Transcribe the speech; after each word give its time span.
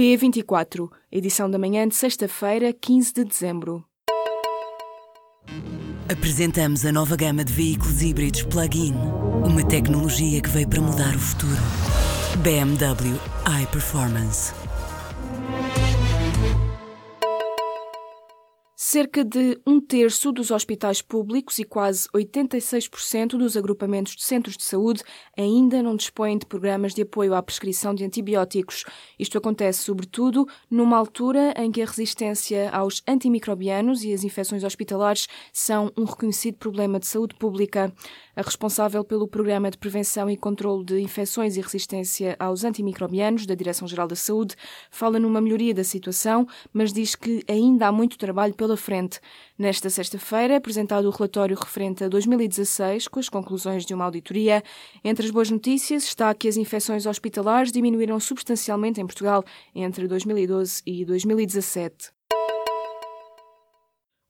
P24, 0.00 0.88
edição 1.12 1.50
da 1.50 1.58
manhã 1.58 1.86
de 1.86 1.94
sexta-feira, 1.94 2.72
15 2.72 3.12
de 3.12 3.24
dezembro. 3.24 3.84
Apresentamos 6.10 6.86
a 6.86 6.90
nova 6.90 7.14
gama 7.16 7.44
de 7.44 7.52
veículos 7.52 8.00
híbridos 8.00 8.42
plug-in. 8.44 8.94
Uma 9.44 9.62
tecnologia 9.62 10.40
que 10.40 10.48
veio 10.48 10.66
para 10.70 10.80
mudar 10.80 11.14
o 11.14 11.18
futuro. 11.18 11.52
BMW 12.42 13.14
iPerformance. 13.62 14.59
Cerca 18.92 19.24
de 19.24 19.56
um 19.64 19.80
terço 19.80 20.32
dos 20.32 20.50
hospitais 20.50 21.00
públicos 21.00 21.60
e 21.60 21.64
quase 21.64 22.08
86% 22.08 23.38
dos 23.38 23.56
agrupamentos 23.56 24.16
de 24.16 24.24
centros 24.24 24.56
de 24.56 24.64
saúde 24.64 25.04
ainda 25.38 25.80
não 25.80 25.94
dispõem 25.94 26.36
de 26.36 26.44
programas 26.44 26.92
de 26.92 27.02
apoio 27.02 27.32
à 27.32 27.40
prescrição 27.40 27.94
de 27.94 28.04
antibióticos. 28.04 28.84
Isto 29.16 29.38
acontece, 29.38 29.84
sobretudo, 29.84 30.44
numa 30.68 30.96
altura 30.96 31.54
em 31.56 31.70
que 31.70 31.80
a 31.80 31.86
resistência 31.86 32.68
aos 32.72 33.00
antimicrobianos 33.06 34.02
e 34.02 34.12
as 34.12 34.24
infecções 34.24 34.64
hospitalares 34.64 35.28
são 35.52 35.92
um 35.96 36.02
reconhecido 36.02 36.56
problema 36.56 36.98
de 36.98 37.06
saúde 37.06 37.36
pública. 37.36 37.94
A 38.40 38.42
responsável 38.42 39.04
pelo 39.04 39.28
Programa 39.28 39.70
de 39.70 39.76
Prevenção 39.76 40.30
e 40.30 40.34
Controlo 40.34 40.82
de 40.82 40.98
Infecções 40.98 41.58
e 41.58 41.60
Resistência 41.60 42.36
aos 42.38 42.64
Antimicrobianos 42.64 43.44
da 43.44 43.54
Direção-Geral 43.54 44.08
da 44.08 44.16
Saúde 44.16 44.56
fala 44.90 45.18
numa 45.18 45.42
melhoria 45.42 45.74
da 45.74 45.84
situação, 45.84 46.48
mas 46.72 46.90
diz 46.90 47.14
que 47.14 47.44
ainda 47.46 47.88
há 47.88 47.92
muito 47.92 48.16
trabalho 48.16 48.54
pela 48.54 48.78
frente. 48.78 49.20
Nesta 49.58 49.90
sexta-feira 49.90 50.54
é 50.54 50.56
apresentado 50.56 51.04
o 51.04 51.10
relatório 51.10 51.54
referente 51.54 52.02
a 52.02 52.08
2016, 52.08 53.08
com 53.08 53.20
as 53.20 53.28
conclusões 53.28 53.84
de 53.84 53.92
uma 53.92 54.06
auditoria. 54.06 54.62
Entre 55.04 55.26
as 55.26 55.30
boas 55.30 55.50
notícias 55.50 56.04
está 56.04 56.32
que 56.32 56.48
as 56.48 56.56
infecções 56.56 57.04
hospitalares 57.04 57.70
diminuíram 57.70 58.18
substancialmente 58.18 59.02
em 59.02 59.06
Portugal 59.06 59.44
entre 59.74 60.08
2012 60.08 60.80
e 60.86 61.04
2017. 61.04 62.19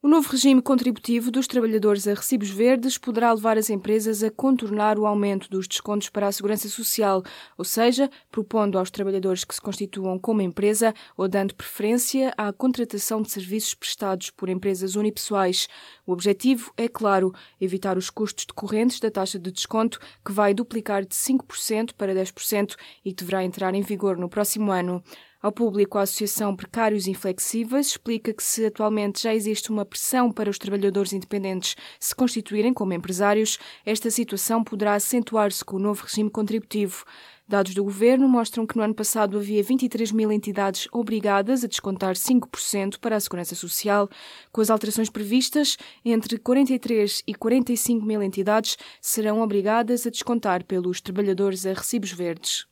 O 0.03 0.07
novo 0.07 0.31
regime 0.31 0.63
contributivo 0.63 1.29
dos 1.29 1.45
trabalhadores 1.45 2.07
a 2.07 2.15
recibos 2.15 2.49
verdes 2.49 2.97
poderá 2.97 3.31
levar 3.31 3.55
as 3.55 3.69
empresas 3.69 4.23
a 4.23 4.31
contornar 4.31 4.97
o 4.97 5.05
aumento 5.05 5.47
dos 5.47 5.67
descontos 5.67 6.09
para 6.09 6.25
a 6.25 6.31
segurança 6.31 6.67
social, 6.67 7.21
ou 7.55 7.63
seja, 7.63 8.09
propondo 8.31 8.79
aos 8.79 8.89
trabalhadores 8.89 9.43
que 9.43 9.53
se 9.53 9.61
constituam 9.61 10.17
como 10.17 10.41
empresa 10.41 10.91
ou 11.15 11.27
dando 11.27 11.53
preferência 11.53 12.33
à 12.35 12.51
contratação 12.51 13.21
de 13.21 13.29
serviços 13.29 13.75
prestados 13.75 14.31
por 14.31 14.49
empresas 14.49 14.95
unipessoais. 14.95 15.67
O 16.03 16.13
objetivo 16.13 16.73
é, 16.75 16.87
claro, 16.87 17.31
evitar 17.59 17.95
os 17.95 18.09
custos 18.09 18.47
decorrentes 18.47 18.99
da 18.99 19.11
taxa 19.11 19.37
de 19.37 19.51
desconto, 19.51 19.99
que 20.25 20.31
vai 20.31 20.51
duplicar 20.51 21.05
de 21.05 21.13
5% 21.13 21.93
para 21.95 22.15
10% 22.15 22.75
e 23.05 23.13
deverá 23.13 23.43
entrar 23.43 23.75
em 23.75 23.83
vigor 23.83 24.17
no 24.17 24.27
próximo 24.27 24.71
ano. 24.71 25.03
Ao 25.41 25.51
público, 25.51 25.97
a 25.97 26.03
Associação 26.03 26.55
Precários 26.55 27.07
Inflexíveis 27.07 27.87
explica 27.87 28.31
que 28.31 28.43
se 28.43 28.63
atualmente 28.63 29.23
já 29.23 29.33
existe 29.33 29.71
uma 29.71 29.83
pressão 29.83 30.31
para 30.31 30.51
os 30.51 30.59
trabalhadores 30.59 31.13
independentes 31.13 31.75
se 31.99 32.13
constituírem 32.13 32.71
como 32.71 32.93
empresários, 32.93 33.57
esta 33.83 34.11
situação 34.11 34.63
poderá 34.63 34.93
acentuar-se 34.93 35.65
com 35.65 35.77
o 35.77 35.79
novo 35.79 36.03
regime 36.03 36.29
contributivo. 36.29 37.03
Dados 37.47 37.73
do 37.73 37.83
governo 37.83 38.29
mostram 38.29 38.67
que 38.67 38.77
no 38.77 38.83
ano 38.83 38.93
passado 38.93 39.39
havia 39.39 39.63
23 39.63 40.11
mil 40.11 40.31
entidades 40.31 40.87
obrigadas 40.91 41.63
a 41.63 41.67
descontar 41.67 42.13
5% 42.13 42.99
para 42.99 43.15
a 43.15 43.19
segurança 43.19 43.55
social. 43.55 44.07
Com 44.51 44.61
as 44.61 44.69
alterações 44.69 45.09
previstas, 45.09 45.75
entre 46.05 46.37
43 46.37 47.23
e 47.25 47.33
45 47.33 48.05
mil 48.05 48.21
entidades 48.21 48.77
serão 49.01 49.41
obrigadas 49.41 50.05
a 50.05 50.11
descontar 50.11 50.63
pelos 50.65 51.01
trabalhadores 51.01 51.65
a 51.65 51.73
recibos 51.73 52.11
verdes. 52.11 52.70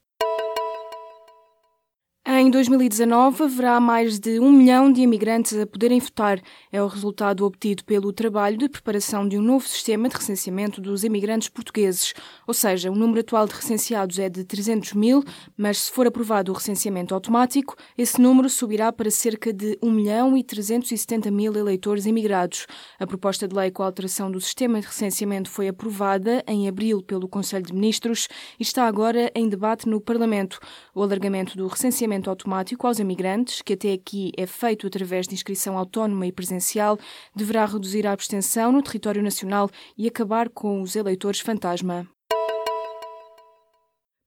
Em 2.31 2.51
2019, 2.51 3.45
haverá 3.45 3.79
mais 3.79 4.19
de 4.19 4.39
um 4.39 4.51
milhão 4.51 4.93
de 4.93 5.01
imigrantes 5.01 5.57
a 5.57 5.65
poderem 5.65 5.99
votar. 5.99 6.39
É 6.71 6.79
o 6.79 6.85
resultado 6.85 7.43
obtido 7.43 7.83
pelo 7.83 8.13
trabalho 8.13 8.55
de 8.55 8.69
preparação 8.69 9.27
de 9.27 9.35
um 9.35 9.41
novo 9.41 9.67
sistema 9.67 10.07
de 10.07 10.15
recenseamento 10.15 10.79
dos 10.79 11.03
imigrantes 11.03 11.49
portugueses. 11.49 12.13
Ou 12.45 12.53
seja, 12.53 12.91
o 12.91 12.95
número 12.95 13.21
atual 13.21 13.47
de 13.47 13.55
recenseados 13.55 14.19
é 14.19 14.29
de 14.29 14.43
300 14.43 14.93
mil, 14.93 15.23
mas 15.57 15.79
se 15.79 15.91
for 15.91 16.05
aprovado 16.05 16.51
o 16.51 16.55
recenseamento 16.55 17.15
automático, 17.15 17.75
esse 17.97 18.21
número 18.21 18.47
subirá 18.47 18.93
para 18.93 19.09
cerca 19.09 19.51
de 19.51 19.75
1 19.81 19.91
milhão 19.91 20.37
e 20.37 20.43
370 20.43 21.31
mil 21.31 21.55
eleitores 21.55 22.05
imigrados. 22.05 22.67
A 22.99 23.07
proposta 23.07 23.47
de 23.47 23.55
lei 23.55 23.71
com 23.71 23.81
a 23.81 23.87
alteração 23.87 24.29
do 24.29 24.39
sistema 24.39 24.79
de 24.79 24.85
recenseamento 24.85 25.49
foi 25.49 25.67
aprovada 25.67 26.43
em 26.45 26.67
abril 26.67 27.01
pelo 27.01 27.27
Conselho 27.27 27.65
de 27.65 27.73
Ministros 27.73 28.27
e 28.59 28.61
está 28.61 28.85
agora 28.85 29.31
em 29.33 29.49
debate 29.49 29.89
no 29.89 29.99
Parlamento. 29.99 30.59
O 30.93 31.01
alargamento 31.01 31.57
do 31.57 31.65
recenseamento 31.65 32.18
automático 32.27 32.87
aos 32.87 32.97
imigrantes, 32.97 33.61
que 33.61 33.73
até 33.73 33.93
aqui 33.93 34.31
é 34.35 34.47
feito 34.47 34.87
através 34.87 35.27
de 35.27 35.35
inscrição 35.35 35.77
autónoma 35.77 36.25
e 36.25 36.31
presencial, 36.31 36.97
deverá 37.35 37.65
reduzir 37.65 38.07
a 38.07 38.11
abstenção 38.11 38.71
no 38.71 38.81
território 38.81 39.21
nacional 39.21 39.69
e 39.95 40.07
acabar 40.07 40.49
com 40.49 40.81
os 40.81 40.95
eleitores 40.95 41.39
fantasma. 41.39 42.07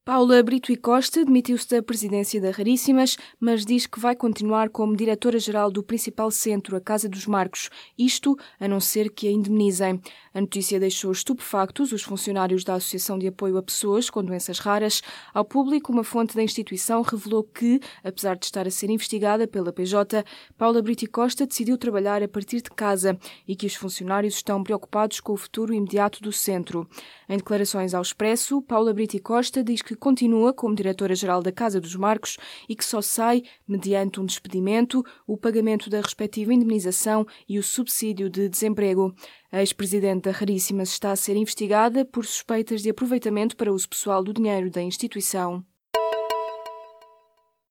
Paula 0.05 0.43
Brito 0.43 0.69
e 0.69 0.75
Costa 0.75 1.23
demitiu-se 1.23 1.69
da 1.69 1.81
presidência 1.81 2.41
da 2.41 2.51
Raríssimas, 2.51 3.15
mas 3.39 3.65
diz 3.65 3.87
que 3.87 4.01
vai 4.01 4.13
continuar 4.13 4.69
como 4.69 4.97
diretora-geral 4.97 5.71
do 5.71 5.81
principal 5.81 6.29
centro, 6.29 6.75
a 6.75 6.81
Casa 6.81 7.07
dos 7.07 7.25
Marcos, 7.25 7.69
isto 7.97 8.37
a 8.59 8.67
não 8.67 8.81
ser 8.81 9.09
que 9.09 9.29
a 9.29 9.31
indemnizem. 9.31 10.01
A 10.33 10.41
notícia 10.41 10.77
deixou 10.77 11.09
estupefactos 11.09 11.93
os 11.93 12.01
funcionários 12.01 12.65
da 12.65 12.73
Associação 12.73 13.17
de 13.17 13.27
Apoio 13.27 13.55
a 13.55 13.63
Pessoas 13.63 14.09
com 14.09 14.21
Doenças 14.21 14.59
Raras. 14.59 15.01
Ao 15.33 15.45
público, 15.45 15.93
uma 15.93 16.03
fonte 16.03 16.35
da 16.35 16.43
instituição 16.43 17.01
revelou 17.01 17.41
que, 17.41 17.79
apesar 18.03 18.35
de 18.35 18.43
estar 18.43 18.67
a 18.67 18.71
ser 18.71 18.89
investigada 18.89 19.47
pela 19.47 19.71
PJ, 19.71 20.25
Paula 20.57 20.81
Brito 20.81 21.05
e 21.05 21.07
Costa 21.07 21.45
decidiu 21.45 21.77
trabalhar 21.77 22.21
a 22.21 22.27
partir 22.27 22.61
de 22.61 22.71
casa 22.71 23.17
e 23.47 23.55
que 23.55 23.67
os 23.67 23.75
funcionários 23.75 24.33
estão 24.33 24.61
preocupados 24.63 25.21
com 25.21 25.31
o 25.31 25.37
futuro 25.37 25.73
imediato 25.73 26.21
do 26.21 26.33
centro. 26.33 26.89
Em 27.29 27.37
declarações 27.37 27.93
ao 27.93 28.01
Expresso, 28.01 28.61
Paula 28.63 28.93
Brito 28.93 29.15
e 29.15 29.19
Costa 29.19 29.63
diz 29.63 29.81
que 29.81 29.92
que 29.93 29.99
continua 29.99 30.53
como 30.53 30.75
diretora-geral 30.75 31.41
da 31.41 31.51
Casa 31.51 31.79
dos 31.79 31.95
Marcos 31.95 32.37
e 32.67 32.75
que 32.75 32.83
só 32.83 33.01
sai, 33.01 33.43
mediante 33.67 34.19
um 34.19 34.25
despedimento, 34.25 35.03
o 35.27 35.37
pagamento 35.37 35.89
da 35.89 36.01
respectiva 36.01 36.53
indemnização 36.53 37.25
e 37.47 37.57
o 37.57 37.63
subsídio 37.63 38.29
de 38.29 38.49
desemprego. 38.49 39.13
A 39.51 39.59
ex-presidente 39.59 40.23
da 40.23 40.31
Raríssimas 40.31 40.89
está 40.89 41.11
a 41.11 41.15
ser 41.15 41.35
investigada 41.35 42.03
por 42.03 42.25
suspeitas 42.25 42.81
de 42.81 42.89
aproveitamento 42.89 43.55
para 43.55 43.71
uso 43.71 43.87
pessoal 43.87 44.23
do 44.23 44.33
dinheiro 44.33 44.69
da 44.69 44.81
instituição. 44.81 45.63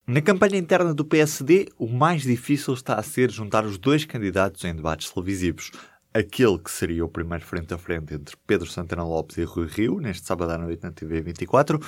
Na 0.07 0.21
campanha 0.21 0.59
interna 0.59 0.93
do 0.93 1.05
PSD, 1.05 1.69
o 1.79 1.87
mais 1.87 2.23
difícil 2.23 2.75
está 2.75 2.97
a 2.97 3.03
ser 3.03 3.31
juntar 3.31 3.65
os 3.65 3.79
dois 3.79 4.05
candidatos 4.05 4.65
em 4.65 4.75
debates 4.75 5.11
televisivos 5.11 5.71
aquele 6.15 6.59
que 6.59 6.71
seria 6.71 7.05
o 7.05 7.09
primeiro 7.09 7.45
frente 7.45 7.73
a 7.73 7.79
frente 7.79 8.15
entre 8.15 8.37
Pedro 8.47 8.69
Santana 8.69 9.05
Lopes 9.05 9.39
e 9.39 9.45
Rui 9.45 9.67
Rio, 9.67 9.99
neste 9.99 10.27
sábado 10.27 10.53
à 10.53 10.59
noite 10.59 10.83
na 10.83 10.93
TV 10.93 11.23
24, 11.23 11.81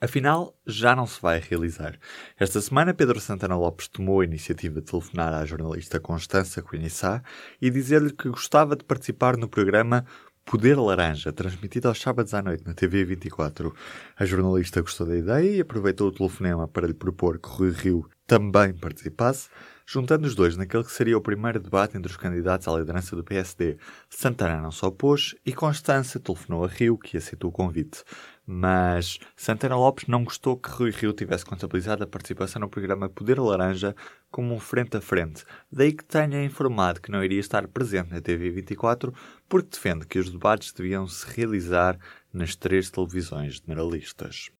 afinal 0.00 0.56
já 0.66 0.94
não 0.94 1.06
se 1.06 1.20
vai 1.20 1.40
realizar. 1.40 1.98
Esta 2.38 2.60
semana, 2.60 2.94
Pedro 2.94 3.20
Santana 3.20 3.56
Lopes 3.56 3.88
tomou 3.88 4.20
a 4.20 4.24
iniciativa 4.24 4.80
de 4.80 4.90
telefonar 4.90 5.34
à 5.34 5.44
jornalista 5.44 6.00
Constança 6.00 6.62
Conhissá 6.62 7.22
e 7.60 7.70
dizer-lhe 7.70 8.12
que 8.12 8.28
gostava 8.28 8.76
de 8.76 8.84
participar 8.84 9.36
no 9.36 9.48
programa 9.48 10.04
Poder 10.44 10.78
Laranja, 10.78 11.32
transmitido 11.32 11.88
aos 11.88 12.00
sábados 12.00 12.32
à 12.32 12.40
noite 12.40 12.64
na 12.64 12.72
TV 12.72 13.04
24. 13.04 13.74
A 14.16 14.24
jornalista 14.24 14.80
gostou 14.80 15.04
da 15.04 15.16
ideia 15.16 15.56
e 15.56 15.60
aproveitou 15.60 16.06
o 16.06 16.12
telefonema 16.12 16.68
para 16.68 16.86
lhe 16.86 16.94
propor 16.94 17.40
que 17.40 17.48
Rui 17.48 17.72
Rio 17.72 18.08
também 18.28 18.72
participasse, 18.72 19.48
juntando 19.84 20.24
os 20.24 20.36
dois 20.36 20.56
naquele 20.56 20.84
que 20.84 20.92
seria 20.92 21.18
o 21.18 21.20
primeiro 21.20 21.58
debate 21.58 21.96
entre 21.96 22.12
os 22.12 22.16
candidatos 22.16 22.68
à 22.68 22.78
liderança 22.78 23.16
do 23.16 23.24
PSD. 23.24 23.76
Santana 24.08 24.62
não 24.62 24.70
se 24.70 24.84
opôs 24.86 25.34
e 25.44 25.52
Constança 25.52 26.20
telefonou 26.20 26.64
a 26.64 26.68
Rio, 26.68 26.96
que 26.96 27.16
aceitou 27.16 27.50
o 27.50 27.52
convite. 27.52 28.04
Mas 28.46 29.18
Santana 29.34 29.76
Lopes 29.76 30.06
não 30.06 30.22
gostou 30.22 30.56
que 30.56 30.70
Rui 30.70 30.90
Rio 30.90 31.12
tivesse 31.12 31.44
contabilizado 31.44 32.04
a 32.04 32.06
participação 32.06 32.60
no 32.60 32.68
programa 32.68 33.08
Poder 33.08 33.40
Laranja 33.40 33.94
como 34.30 34.54
um 34.54 34.60
frente 34.60 34.96
a 34.96 35.00
frente, 35.00 35.44
daí 35.70 35.92
que 35.92 36.04
tenha 36.04 36.44
informado 36.44 37.00
que 37.00 37.10
não 37.10 37.24
iria 37.24 37.40
estar 37.40 37.66
presente 37.66 38.10
na 38.12 38.20
TV 38.20 38.50
24 38.50 39.12
porque 39.48 39.70
defende 39.70 40.06
que 40.06 40.18
os 40.18 40.30
debates 40.30 40.72
deviam 40.72 41.08
se 41.08 41.26
realizar 41.34 41.98
nas 42.32 42.54
três 42.54 42.88
televisões 42.88 43.56
generalistas. 43.56 44.50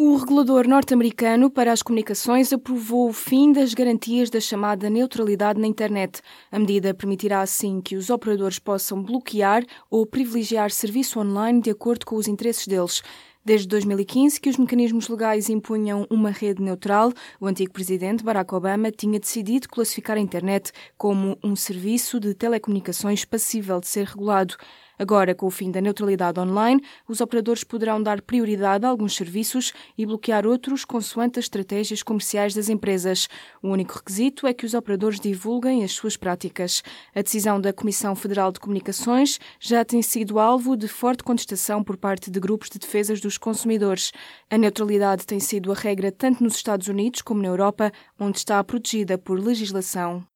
O 0.00 0.14
regulador 0.14 0.68
norte-americano 0.68 1.50
para 1.50 1.72
as 1.72 1.82
comunicações 1.82 2.52
aprovou 2.52 3.08
o 3.08 3.12
fim 3.12 3.50
das 3.50 3.74
garantias 3.74 4.30
da 4.30 4.38
chamada 4.38 4.88
neutralidade 4.88 5.60
na 5.60 5.66
internet. 5.66 6.20
A 6.52 6.58
medida 6.60 6.94
permitirá, 6.94 7.40
assim, 7.40 7.80
que 7.80 7.96
os 7.96 8.08
operadores 8.08 8.60
possam 8.60 9.02
bloquear 9.02 9.64
ou 9.90 10.06
privilegiar 10.06 10.70
serviço 10.70 11.18
online 11.18 11.60
de 11.60 11.70
acordo 11.70 12.06
com 12.06 12.14
os 12.14 12.28
interesses 12.28 12.68
deles. 12.68 13.02
Desde 13.44 13.66
2015 13.66 14.40
que 14.40 14.48
os 14.48 14.56
mecanismos 14.56 15.08
legais 15.08 15.48
impunham 15.48 16.06
uma 16.08 16.30
rede 16.30 16.62
neutral, 16.62 17.12
o 17.40 17.48
antigo 17.48 17.72
presidente 17.72 18.22
Barack 18.22 18.54
Obama 18.54 18.92
tinha 18.92 19.18
decidido 19.18 19.68
classificar 19.68 20.16
a 20.16 20.20
internet 20.20 20.70
como 20.96 21.36
um 21.42 21.56
serviço 21.56 22.20
de 22.20 22.34
telecomunicações 22.34 23.24
passível 23.24 23.80
de 23.80 23.88
ser 23.88 24.06
regulado. 24.06 24.54
Agora, 24.98 25.34
com 25.34 25.46
o 25.46 25.50
fim 25.50 25.70
da 25.70 25.80
neutralidade 25.80 26.40
online, 26.40 26.82
os 27.06 27.20
operadores 27.20 27.62
poderão 27.62 28.02
dar 28.02 28.20
prioridade 28.20 28.84
a 28.84 28.88
alguns 28.88 29.14
serviços 29.14 29.72
e 29.96 30.04
bloquear 30.04 30.46
outros 30.46 30.84
consoante 30.84 31.38
as 31.38 31.44
estratégias 31.44 32.02
comerciais 32.02 32.54
das 32.54 32.68
empresas. 32.68 33.28
O 33.62 33.68
único 33.68 33.94
requisito 33.94 34.46
é 34.46 34.52
que 34.52 34.66
os 34.66 34.74
operadores 34.74 35.20
divulguem 35.20 35.84
as 35.84 35.92
suas 35.92 36.16
práticas. 36.16 36.82
A 37.14 37.22
decisão 37.22 37.60
da 37.60 37.72
Comissão 37.72 38.16
Federal 38.16 38.50
de 38.50 38.60
Comunicações 38.60 39.38
já 39.60 39.84
tem 39.84 40.02
sido 40.02 40.38
alvo 40.38 40.76
de 40.76 40.88
forte 40.88 41.22
contestação 41.22 41.84
por 41.84 41.96
parte 41.96 42.30
de 42.30 42.40
grupos 42.40 42.68
de 42.70 42.78
defesas 42.78 43.20
dos 43.20 43.38
consumidores. 43.38 44.12
A 44.50 44.58
neutralidade 44.58 45.26
tem 45.26 45.38
sido 45.38 45.70
a 45.70 45.74
regra 45.74 46.10
tanto 46.10 46.42
nos 46.42 46.56
Estados 46.56 46.88
Unidos 46.88 47.22
como 47.22 47.42
na 47.42 47.48
Europa, 47.48 47.92
onde 48.18 48.38
está 48.38 48.62
protegida 48.64 49.16
por 49.16 49.38
legislação. 49.38 50.26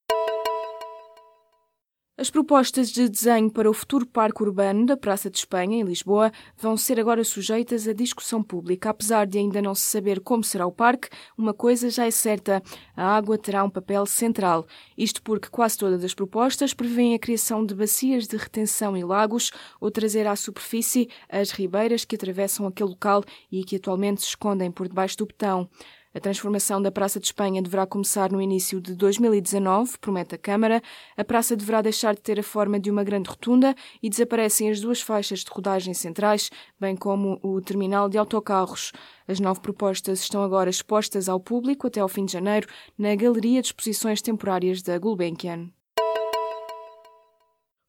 As 2.15 2.29
propostas 2.29 2.91
de 2.91 3.09
desenho 3.09 3.51
para 3.51 3.71
o 3.71 3.73
futuro 3.73 4.05
parque 4.05 4.43
urbano 4.43 4.85
da 4.85 4.99
Praça 4.99 5.31
de 5.31 5.39
Espanha, 5.39 5.79
em 5.79 5.83
Lisboa, 5.83 6.31
vão 6.59 6.77
ser 6.77 7.01
agora 7.01 7.25
sujeitas 7.25 7.89
à 7.89 7.95
discussão 7.95 8.43
pública. 8.43 8.91
Apesar 8.91 9.27
de 9.27 9.39
ainda 9.39 9.63
não 9.63 9.75
se 9.75 9.85
saber 9.85 10.21
como 10.21 10.45
será 10.45 10.67
o 10.67 10.71
parque, 10.71 11.09
uma 11.39 11.55
coisa 11.55 11.89
já 11.89 12.07
é 12.07 12.11
certa: 12.11 12.63
a 12.95 13.17
água 13.17 13.39
terá 13.39 13.65
um 13.65 13.71
papel 13.71 14.05
central. 14.05 14.67
Isto 14.97 15.23
porque 15.23 15.49
quase 15.49 15.79
todas 15.79 16.05
as 16.05 16.13
propostas 16.13 16.75
prevêem 16.75 17.15
a 17.15 17.19
criação 17.19 17.65
de 17.65 17.75
bacias 17.75 18.29
de 18.29 18.37
retenção 18.37 18.95
e 18.95 19.03
lagos 19.03 19.51
ou 19.81 19.91
trazer 19.91 20.27
à 20.27 20.37
superfície 20.37 21.09
as 21.31 21.51
ribeiras 21.51 22.05
que 22.05 22.17
atravessam 22.17 22.67
aquele 22.67 22.91
local 22.91 23.25
e 23.51 23.65
que 23.65 23.77
atualmente 23.77 24.21
se 24.21 24.29
escondem 24.29 24.71
por 24.71 24.87
debaixo 24.87 25.17
do 25.17 25.27
betão. 25.27 25.67
A 26.15 26.21
transformação 26.21 26.83
da 26.83 26.93
Praça 26.93 27.19
de 27.19 27.25
Espanha 27.25 27.63
deverá 27.63 27.87
começar 27.87 28.31
no 28.31 28.41
início 28.41 28.83
de 28.83 28.95
2019, 28.95 29.97
promete 29.99 30.35
a 30.35 30.39
Câmara. 30.39 30.83
A 31.17 31.25
praça 31.25 31.57
deverá 31.57 31.81
deixar 31.81 32.15
de 32.15 32.21
ter 32.21 32.39
a 32.39 32.43
forma 32.43 32.79
de 32.79 32.91
uma 32.91 33.03
grande 33.03 33.31
rotunda 33.31 33.75
e 34.03 34.11
desaparecem 34.11 34.71
as 34.71 34.79
duas 34.79 35.01
faixas 35.01 35.41
de 35.41 35.51
rodagem 35.51 35.95
centrais, 35.95 36.51
bem 36.79 36.95
como 36.95 37.41
o 37.43 37.63
terminal 37.63 38.11
de 38.11 38.19
autocarros. 38.19 38.93
As 39.27 39.41
nove 39.41 39.61
propostas 39.61 40.21
estão 40.21 40.43
agora 40.43 40.69
expostas 40.69 41.31
ao 41.31 41.41
público 41.41 41.87
até 41.87 42.01
ao 42.01 42.09
fim 42.09 42.27
de 42.27 42.33
janeiro 42.33 42.69
na 42.99 43.15
Galeria 43.15 43.63
de 43.63 43.69
Exposições 43.69 44.21
Temporárias 44.21 44.83
da 44.83 44.99
Gulbenkian. 44.99 45.71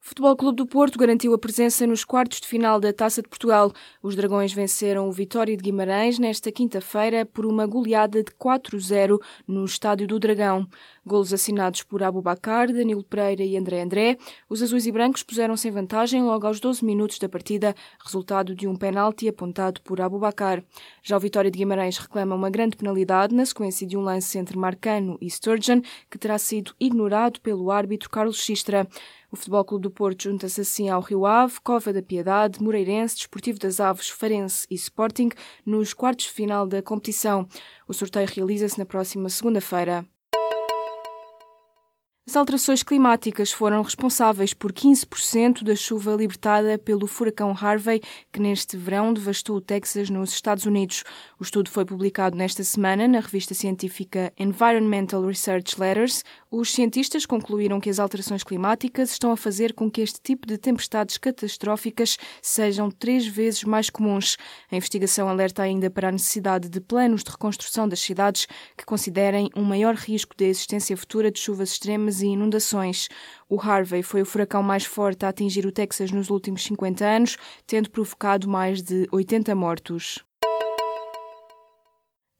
O 0.03 0.05
Futebol 0.05 0.35
Clube 0.35 0.57
do 0.57 0.67
Porto 0.67 0.99
garantiu 0.99 1.33
a 1.33 1.37
presença 1.37 1.87
nos 1.87 2.03
quartos 2.03 2.41
de 2.41 2.47
final 2.47 2.77
da 2.77 2.91
Taça 2.91 3.21
de 3.21 3.29
Portugal. 3.29 3.71
Os 4.01 4.17
Dragões 4.17 4.51
venceram 4.51 5.07
o 5.07 5.11
Vitória 5.13 5.55
de 5.55 5.63
Guimarães 5.63 6.19
nesta 6.19 6.51
quinta-feira 6.51 7.25
por 7.25 7.45
uma 7.45 7.65
goleada 7.65 8.21
de 8.21 8.29
4-0 8.33 9.17
no 9.47 9.63
Estádio 9.63 10.05
do 10.05 10.19
Dragão. 10.19 10.67
Golos 11.05 11.31
assinados 11.31 11.83
por 11.83 12.03
Abubacar, 12.03 12.67
Danilo 12.67 13.01
Pereira 13.01 13.43
e 13.43 13.55
André 13.55 13.81
André. 13.81 14.17
Os 14.49 14.61
azuis 14.61 14.85
e 14.85 14.91
brancos 14.91 15.23
puseram-se 15.23 15.69
em 15.69 15.71
vantagem 15.71 16.21
logo 16.21 16.45
aos 16.45 16.59
12 16.59 16.83
minutos 16.83 17.17
da 17.17 17.29
partida, 17.29 17.73
resultado 18.03 18.53
de 18.53 18.67
um 18.67 18.75
penalti 18.75 19.29
apontado 19.29 19.81
por 19.83 20.01
Abubacar. 20.01 20.61
Já 21.01 21.15
o 21.15 21.19
Vitória 21.21 21.49
de 21.49 21.57
Guimarães 21.57 21.97
reclama 21.97 22.35
uma 22.35 22.49
grande 22.49 22.75
penalidade 22.75 23.33
na 23.33 23.45
sequência 23.45 23.87
de 23.87 23.95
um 23.95 24.01
lance 24.01 24.37
entre 24.37 24.57
Marcano 24.57 25.17
e 25.21 25.29
Sturgeon, 25.29 25.79
que 26.11 26.17
terá 26.17 26.37
sido 26.37 26.75
ignorado 26.77 27.39
pelo 27.39 27.71
árbitro 27.71 28.09
Carlos 28.09 28.43
Xistra. 28.43 28.85
O 29.33 29.35
Futebol 29.35 29.65
Clube 29.65 29.81
do 29.81 29.89
Porto 29.89 30.25
junta-se 30.25 30.61
assim 30.61 30.89
ao 30.89 31.01
Rio 31.01 31.25
Ave, 31.25 31.59
Cova 31.63 31.91
da 31.91 32.03
Piedade, 32.03 32.61
Moreirense, 32.61 33.15
Desportivo 33.15 33.57
das 33.57 33.79
Aves, 33.79 34.07
Farense 34.07 34.67
e 34.69 34.75
Sporting 34.75 35.29
nos 35.65 35.91
quartos 35.91 36.25
de 36.25 36.31
final 36.31 36.67
da 36.67 36.83
competição. 36.83 37.47
O 37.87 37.95
sorteio 37.95 38.27
realiza-se 38.31 38.77
na 38.77 38.85
próxima 38.85 39.27
segunda-feira. 39.29 40.05
As 42.25 42.37
alterações 42.37 42.83
climáticas 42.83 43.51
foram 43.51 43.81
responsáveis 43.81 44.53
por 44.53 44.71
15% 44.71 45.61
da 45.61 45.75
chuva 45.75 46.15
libertada 46.15 46.77
pelo 46.77 47.05
furacão 47.05 47.51
Harvey, 47.51 48.01
que 48.31 48.39
neste 48.39 48.77
verão 48.77 49.13
devastou 49.13 49.57
o 49.57 49.61
Texas, 49.61 50.09
nos 50.09 50.31
Estados 50.31 50.65
Unidos. 50.65 51.03
O 51.37 51.43
estudo 51.43 51.69
foi 51.69 51.83
publicado 51.83 52.37
nesta 52.37 52.63
semana 52.63 53.09
na 53.09 53.19
revista 53.19 53.53
científica 53.53 54.31
Environmental 54.39 55.21
Research 55.25 55.77
Letters. 55.77 56.23
Os 56.49 56.71
cientistas 56.71 57.25
concluíram 57.25 57.81
que 57.81 57.89
as 57.89 57.99
alterações 57.99 58.41
climáticas 58.41 59.11
estão 59.11 59.33
a 59.33 59.37
fazer 59.37 59.73
com 59.73 59.91
que 59.91 59.99
este 59.99 60.21
tipo 60.21 60.47
de 60.47 60.57
tempestades 60.57 61.17
catastróficas 61.17 62.17
sejam 62.41 62.89
três 62.89 63.27
vezes 63.27 63.65
mais 63.65 63.89
comuns. 63.89 64.37
A 64.71 64.77
investigação 64.77 65.27
alerta 65.27 65.61
ainda 65.61 65.89
para 65.89 66.07
a 66.07 66.11
necessidade 66.11 66.69
de 66.69 66.79
planos 66.79 67.21
de 67.21 67.31
reconstrução 67.31 67.85
das 67.85 67.99
cidades 67.99 68.47
que 68.77 68.85
considerem 68.85 69.49
um 69.57 69.63
maior 69.63 69.95
risco 69.95 70.33
de 70.37 70.45
existência 70.45 70.95
futura 70.95 71.29
de 71.29 71.37
chuvas 71.37 71.71
extremas 71.73 72.12
e 72.21 72.27
inundações. 72.27 73.07
O 73.49 73.59
Harvey 73.59 74.03
foi 74.03 74.21
o 74.21 74.25
furacão 74.25 74.61
mais 74.61 74.85
forte 74.85 75.25
a 75.25 75.29
atingir 75.29 75.65
o 75.65 75.71
Texas 75.71 76.11
nos 76.11 76.29
últimos 76.29 76.63
50 76.63 77.05
anos, 77.05 77.37
tendo 77.65 77.89
provocado 77.89 78.47
mais 78.47 78.81
de 78.81 79.07
80 79.11 79.55
mortos. 79.55 80.23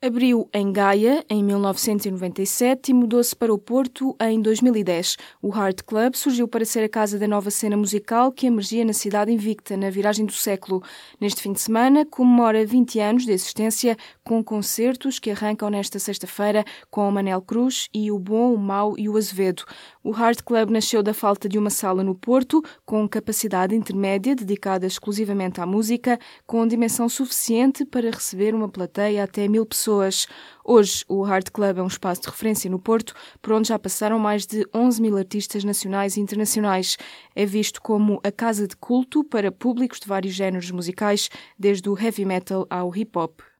Abriu 0.05 0.50
em 0.53 0.69
Gaia 0.69 1.23
em 1.29 1.41
1997 1.41 2.91
e 2.91 2.94
mudou-se 2.94 3.33
para 3.33 3.53
o 3.53 3.57
Porto 3.57 4.13
em 4.19 4.41
2010. 4.41 5.15
O 5.41 5.47
Heart 5.47 5.83
Club 5.83 6.15
surgiu 6.15 6.45
para 6.45 6.65
ser 6.65 6.83
a 6.83 6.89
casa 6.89 7.17
da 7.17 7.25
nova 7.25 7.50
cena 7.50 7.77
musical 7.77 8.29
que 8.29 8.45
emergia 8.45 8.83
na 8.83 8.91
cidade 8.91 9.31
invicta 9.31 9.77
na 9.77 9.89
viragem 9.89 10.25
do 10.25 10.33
século. 10.33 10.83
Neste 11.21 11.41
fim 11.41 11.53
de 11.53 11.61
semana 11.61 12.05
comemora 12.05 12.65
20 12.65 13.00
anos 13.00 13.25
de 13.25 13.31
existência 13.31 13.95
com 14.25 14.44
concertos 14.44 15.19
que 15.19 15.31
arrancam 15.31 15.69
nesta 15.69 15.97
sexta-feira 16.00 16.65
com 16.91 17.07
o 17.07 17.11
Manel 17.11 17.41
Cruz 17.41 17.88
e 17.94 18.11
o 18.11 18.19
Bom, 18.19 18.55
o 18.55 18.57
Mau 18.57 18.95
e 18.97 19.07
o 19.07 19.15
Azevedo. 19.15 19.63
O 20.03 20.11
Heart 20.11 20.41
Club 20.41 20.69
nasceu 20.69 21.01
da 21.01 21.13
falta 21.13 21.47
de 21.47 21.57
uma 21.57 21.69
sala 21.69 22.03
no 22.03 22.13
Porto 22.13 22.61
com 22.85 23.07
capacidade 23.07 23.73
intermédia 23.73 24.35
dedicada 24.35 24.85
exclusivamente 24.85 25.61
à 25.61 25.65
música, 25.65 26.19
com 26.45 26.67
dimensão 26.67 27.07
suficiente 27.07 27.85
para 27.85 28.11
receber 28.11 28.53
uma 28.53 28.67
plateia 28.67 29.23
até 29.23 29.47
mil 29.47 29.65
pessoas 29.65 29.92
pessoas. 29.93 30.27
Hoje, 30.63 31.05
o 31.07 31.27
Heart 31.27 31.51
Club 31.51 31.77
é 31.77 31.83
um 31.83 31.87
espaço 31.87 32.21
de 32.21 32.29
referência 32.29 32.69
no 32.69 32.79
Porto, 32.79 33.13
por 33.41 33.53
onde 33.53 33.67
já 33.67 33.77
passaram 33.77 34.17
mais 34.17 34.45
de 34.45 34.65
11 34.73 35.01
mil 35.01 35.17
artistas 35.17 35.63
nacionais 35.63 36.17
e 36.17 36.21
internacionais. 36.21 36.97
É 37.35 37.45
visto 37.45 37.81
como 37.81 38.19
a 38.23 38.31
casa 38.31 38.67
de 38.67 38.75
culto 38.75 39.23
para 39.23 39.51
públicos 39.51 39.99
de 39.99 40.07
vários 40.07 40.33
géneros 40.33 40.71
musicais, 40.71 41.29
desde 41.59 41.89
o 41.89 41.99
heavy 41.99 42.25
metal 42.25 42.65
ao 42.69 42.95
hip 42.95 43.17
hop. 43.17 43.52